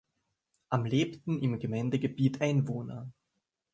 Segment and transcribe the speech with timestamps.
[0.69, 3.11] Am lebten im Gemeindegebiet Einwohner.